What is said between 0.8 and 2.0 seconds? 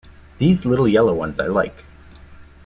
yellow ones I like.